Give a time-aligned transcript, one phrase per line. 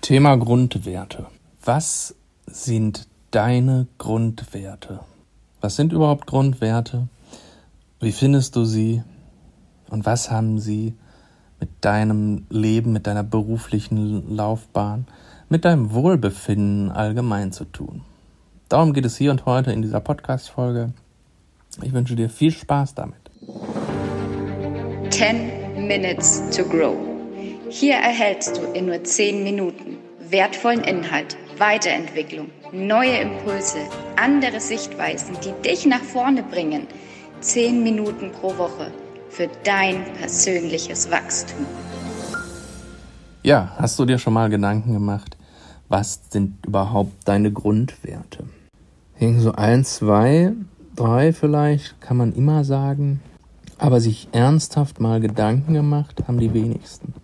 [0.00, 1.26] Thema Grundwerte.
[1.62, 2.14] Was
[2.46, 5.00] sind deine Grundwerte?
[5.60, 7.08] Was sind überhaupt Grundwerte?
[8.00, 9.02] Wie findest du sie?
[9.90, 10.94] Und was haben sie
[11.60, 15.06] mit deinem Leben, mit deiner beruflichen Laufbahn,
[15.50, 18.00] mit deinem Wohlbefinden allgemein zu tun?
[18.70, 20.94] Darum geht es hier und heute in dieser Podcast-Folge.
[21.82, 23.20] Ich wünsche dir viel Spaß damit.
[25.10, 26.96] 10 Minutes to Grow.
[27.68, 29.89] Hier erhältst du in nur 10 Minuten
[30.30, 33.78] wertvollen Inhalt, Weiterentwicklung, neue Impulse,
[34.16, 36.86] andere Sichtweisen, die dich nach vorne bringen.
[37.40, 38.92] 10 Minuten pro Woche
[39.30, 41.66] für dein persönliches Wachstum.
[43.42, 45.36] Ja, hast du dir schon mal Gedanken gemacht,
[45.88, 48.44] was sind überhaupt deine Grundwerte?
[49.38, 50.52] So ein, zwei,
[50.94, 53.20] drei vielleicht kann man immer sagen,
[53.78, 57.14] aber sich ernsthaft mal Gedanken gemacht haben die wenigsten.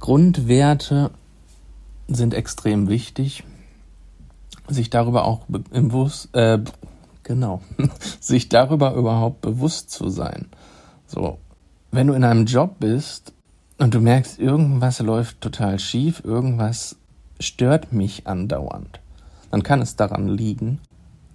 [0.00, 1.10] Grundwerte
[2.08, 3.44] sind extrem wichtig,
[4.66, 6.58] sich darüber auch bewusst, äh,
[7.22, 7.60] genau,
[8.20, 10.46] sich darüber überhaupt bewusst zu sein.
[11.06, 11.38] So,
[11.90, 13.32] wenn du in einem Job bist
[13.78, 16.96] und du merkst, irgendwas läuft total schief, irgendwas
[17.40, 19.00] stört mich andauernd,
[19.50, 20.80] dann kann es daran liegen,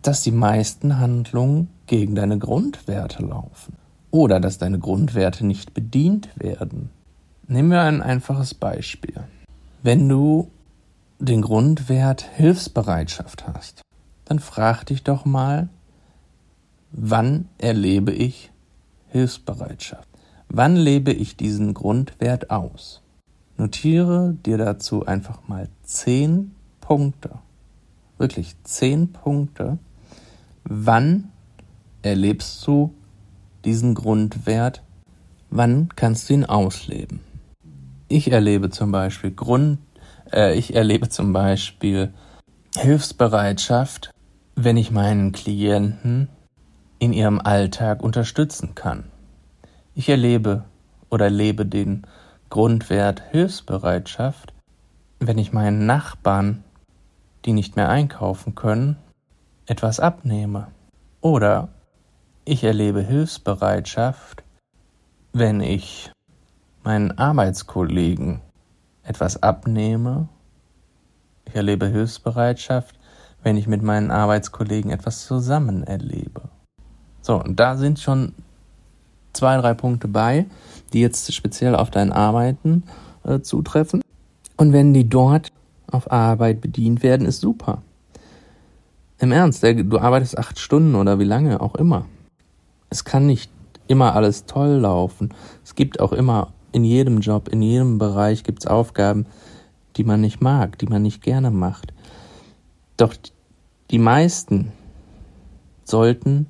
[0.02, 3.78] dass die meisten Handlungen gegen deine Grundwerte laufen
[4.12, 6.90] oder dass deine Grundwerte nicht bedient werden.
[7.48, 9.16] Nehmen wir ein einfaches Beispiel.
[9.82, 10.50] Wenn du
[11.20, 13.82] den Grundwert Hilfsbereitschaft hast,
[14.26, 15.70] dann frag dich doch mal,
[16.92, 18.52] wann erlebe ich
[19.10, 20.08] Hilfsbereitschaft?
[20.50, 23.02] Wann lebe ich diesen Grundwert aus?
[23.58, 27.32] Notiere dir dazu einfach mal zehn Punkte.
[28.18, 29.78] Wirklich zehn Punkte.
[30.64, 31.32] Wann
[32.02, 32.94] erlebst du
[33.66, 34.84] diesen Grundwert?
[35.50, 37.20] Wann kannst du ihn ausleben?
[38.08, 39.80] Ich erlebe zum Beispiel Grund,
[40.34, 42.14] ich erlebe zum Beispiel
[42.76, 44.12] Hilfsbereitschaft,
[44.56, 46.30] wenn ich meinen Klienten
[47.00, 49.12] in ihrem Alltag unterstützen kann.
[49.94, 50.64] Ich erlebe
[51.10, 52.08] oder lebe den
[52.50, 54.54] Grundwert Hilfsbereitschaft,
[55.20, 56.64] wenn ich meinen Nachbarn,
[57.46, 58.98] die nicht mehr einkaufen können,
[59.66, 60.68] etwas abnehme.
[61.22, 61.70] Oder
[62.46, 64.44] ich erlebe Hilfsbereitschaft,
[65.32, 66.12] wenn ich
[66.84, 68.42] meinen Arbeitskollegen
[69.04, 70.28] etwas abnehme.
[71.46, 72.96] Ich erlebe Hilfsbereitschaft,
[73.44, 76.44] wenn ich mit meinen Arbeitskollegen etwas zusammen erlebe.
[77.22, 78.34] So, und da sind schon
[79.34, 80.46] zwei, drei Punkte bei,
[80.94, 82.84] die jetzt speziell auf dein Arbeiten
[83.24, 84.02] äh, zutreffen.
[84.58, 85.52] Und wenn die dort
[85.88, 87.82] auf Arbeit bedient werden, ist super.
[89.20, 92.06] Im Ernst, du arbeitest acht Stunden oder wie lange auch immer.
[92.90, 93.52] Es kann nicht
[93.88, 95.34] immer alles toll laufen.
[95.64, 99.26] Es gibt auch immer in jedem Job, in jedem Bereich gibt es Aufgaben,
[99.96, 101.94] die man nicht mag, die man nicht gerne macht.
[102.98, 103.14] Doch
[103.92, 104.72] die meisten
[105.86, 106.48] sollten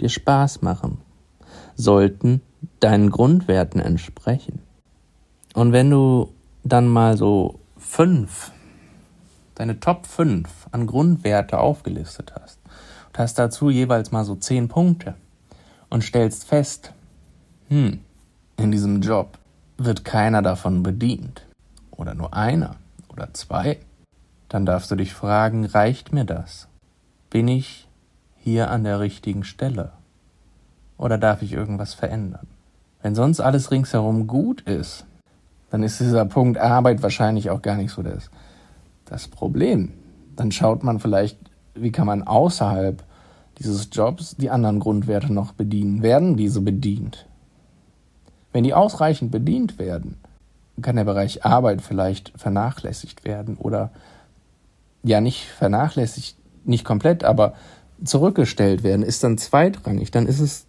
[0.00, 0.98] dir Spaß machen
[1.76, 2.42] sollten
[2.80, 4.60] deinen Grundwerten entsprechen.
[5.54, 6.32] Und wenn du
[6.64, 8.52] dann mal so fünf,
[9.54, 12.58] deine Top fünf an Grundwerte aufgelistet hast
[13.08, 15.14] und hast dazu jeweils mal so zehn Punkte
[15.90, 16.92] und stellst fest,
[17.68, 18.00] hm,
[18.56, 19.38] in diesem Job
[19.84, 21.46] wird keiner davon bedient
[21.90, 22.76] oder nur einer
[23.08, 23.78] oder zwei,
[24.48, 26.68] dann darfst du dich fragen, reicht mir das?
[27.30, 27.88] Bin ich
[28.36, 29.92] hier an der richtigen Stelle?
[31.02, 32.46] oder darf ich irgendwas verändern?
[33.02, 35.04] Wenn sonst alles ringsherum gut ist,
[35.70, 38.30] dann ist dieser Punkt Arbeit wahrscheinlich auch gar nicht so das,
[39.06, 39.92] das Problem.
[40.36, 41.38] Dann schaut man vielleicht,
[41.74, 43.02] wie kann man außerhalb
[43.58, 46.02] dieses Jobs die anderen Grundwerte noch bedienen.
[46.02, 47.26] Werden diese bedient?
[48.52, 50.16] Wenn die ausreichend bedient werden,
[50.80, 53.90] kann der Bereich Arbeit vielleicht vernachlässigt werden oder
[55.02, 57.54] ja nicht vernachlässigt, nicht komplett, aber
[58.04, 60.10] zurückgestellt werden, ist dann zweitrangig.
[60.10, 60.66] Dann ist es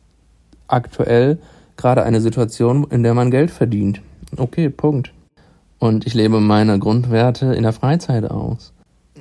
[0.67, 1.39] aktuell
[1.77, 4.01] gerade eine Situation, in der man Geld verdient.
[4.38, 5.13] Okay, Punkt.
[5.79, 8.74] Und ich lebe meine Grundwerte in der Freizeit aus.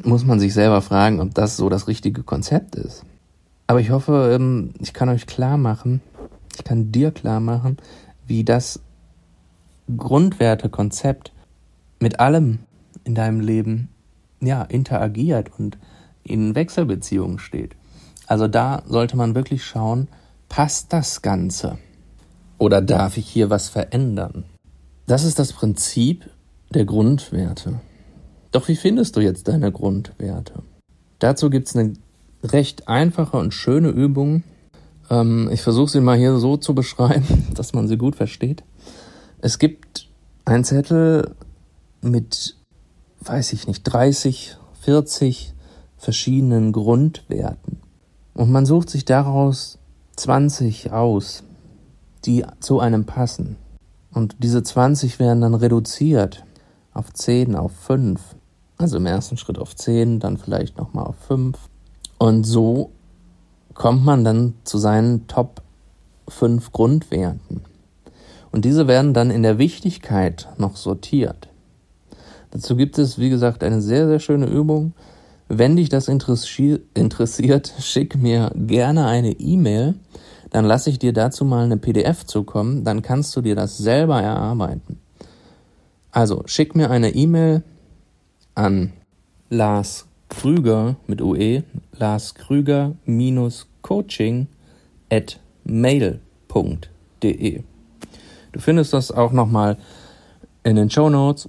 [0.04, 3.04] Muss man sich selber fragen, ob das so das richtige Konzept ist.
[3.66, 6.00] Aber ich hoffe, ähm, ich kann euch klar machen,
[6.56, 7.78] ich kann dir klar machen,
[8.26, 8.80] wie das
[9.96, 11.32] Grundwertekonzept
[12.00, 12.60] mit allem
[13.04, 13.88] in deinem Leben
[14.40, 15.78] ja interagiert und
[16.22, 17.76] in Wechselbeziehungen steht.
[18.26, 20.08] Also da sollte man wirklich schauen,
[20.52, 21.78] Passt das Ganze?
[22.58, 24.44] Oder darf ich hier was verändern?
[25.06, 26.28] Das ist das Prinzip
[26.68, 27.80] der Grundwerte.
[28.50, 30.62] Doch wie findest du jetzt deine Grundwerte?
[31.20, 31.94] Dazu gibt es eine
[32.44, 34.42] recht einfache und schöne Übung.
[35.10, 38.62] Ähm, ich versuche sie mal hier so zu beschreiben, dass man sie gut versteht.
[39.40, 40.08] Es gibt
[40.44, 41.34] einen Zettel
[42.00, 42.56] mit
[43.28, 45.54] weiß ich nicht, 30, 40
[45.96, 47.80] verschiedenen Grundwerten.
[48.34, 49.78] Und man sucht sich daraus
[50.16, 51.44] 20 aus,
[52.24, 53.56] die zu einem passen.
[54.12, 56.44] Und diese 20 werden dann reduziert
[56.92, 58.20] auf 10, auf 5.
[58.78, 61.56] Also im ersten Schritt auf 10, dann vielleicht nochmal auf 5.
[62.18, 62.90] Und so
[63.74, 65.62] kommt man dann zu seinen Top
[66.28, 67.62] 5 Grundwerten.
[68.50, 71.48] Und diese werden dann in der Wichtigkeit noch sortiert.
[72.50, 74.92] Dazu gibt es, wie gesagt, eine sehr, sehr schöne Übung.
[75.48, 79.94] Wenn dich das interessiert, schick mir gerne eine E-Mail.
[80.50, 82.84] Dann lasse ich dir dazu mal eine PDF zukommen.
[82.84, 84.98] Dann kannst du dir das selber erarbeiten.
[86.10, 87.62] Also schick mir eine E-Mail
[88.54, 88.92] an
[89.48, 91.62] Lars Krüger mit UE,
[91.98, 94.48] Lars Krüger minus Coaching
[95.10, 96.18] at mail.de.
[98.52, 99.76] Du findest das auch nochmal
[100.64, 101.48] in den Show Notes.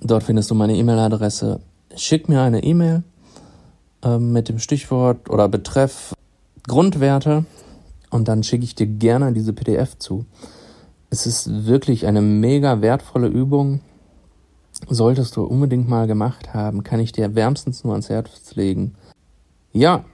[0.00, 1.60] Dort findest du meine E-Mail-Adresse.
[1.94, 3.02] Schick mir eine E-Mail
[4.02, 6.14] äh, mit dem Stichwort oder Betreff
[6.66, 7.44] Grundwerte
[8.10, 10.24] und dann schicke ich dir gerne diese PDF zu.
[11.10, 13.80] Es ist wirklich eine mega wertvolle Übung.
[14.86, 18.94] Solltest du unbedingt mal gemacht haben, kann ich dir wärmstens nur ans Herz legen.
[19.72, 20.04] Ja,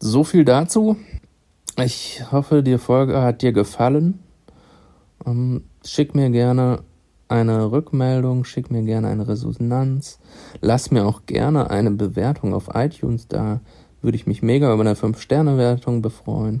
[0.00, 0.96] so viel dazu.
[1.78, 4.18] Ich hoffe, die Folge hat dir gefallen.
[5.24, 6.82] Ähm, schick mir gerne
[7.28, 10.18] eine Rückmeldung, schick mir gerne eine Resonanz.
[10.60, 13.60] Lass mir auch gerne eine Bewertung auf iTunes da.
[14.02, 16.60] Würde ich mich mega über eine 5-Sterne-Wertung befreuen.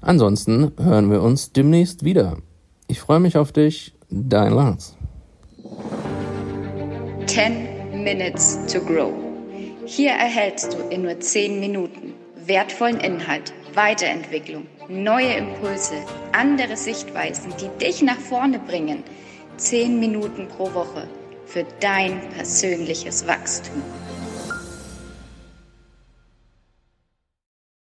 [0.00, 2.36] Ansonsten hören wir uns demnächst wieder.
[2.88, 4.96] Ich freue mich auf dich, dein Lars.
[7.26, 9.12] 10 Minutes to Grow.
[9.86, 12.14] Hier erhältst du in nur 10 Minuten
[12.46, 15.94] wertvollen Inhalt, Weiterentwicklung, neue Impulse,
[16.32, 19.02] andere Sichtweisen, die dich nach vorne bringen.
[19.56, 21.08] 10 Minuten pro Woche
[21.46, 23.82] für dein persönliches Wachstum.